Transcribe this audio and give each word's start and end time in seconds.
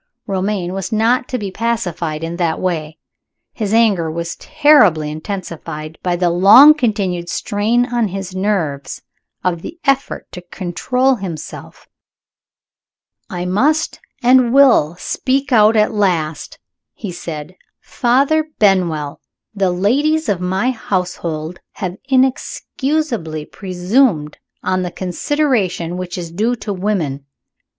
Romayne 0.25 0.73
was 0.73 0.91
not 0.91 1.27
to 1.27 1.37
be 1.37 1.51
pacified 1.51 2.23
in 2.23 2.37
that 2.37 2.59
way. 2.59 2.97
His 3.53 3.71
anger 3.71 4.09
was 4.09 4.35
trebly 4.35 5.11
intensified 5.11 5.99
by 6.01 6.15
the 6.15 6.31
long 6.31 6.73
continued 6.73 7.29
strain 7.29 7.85
on 7.85 8.07
his 8.07 8.33
nerves 8.35 9.03
of 9.43 9.61
the 9.61 9.77
effort 9.85 10.25
to 10.31 10.41
control 10.41 11.17
himself. 11.17 11.87
"I 13.29 13.45
must, 13.45 13.99
and 14.23 14.51
will, 14.51 14.95
speak 14.97 15.51
out 15.51 15.75
at 15.75 15.93
last!" 15.93 16.57
he 16.95 17.11
said. 17.11 17.55
"Father 17.79 18.47
Benwell, 18.57 19.21
the 19.53 19.69
ladies 19.69 20.27
of 20.27 20.41
my 20.41 20.71
household 20.71 21.59
have 21.73 21.95
inexcusably 22.05 23.45
presumed 23.45 24.39
on 24.63 24.81
the 24.81 24.89
consideration 24.89 25.95
which 25.95 26.17
is 26.17 26.31
due 26.31 26.55
to 26.55 26.73
women. 26.73 27.23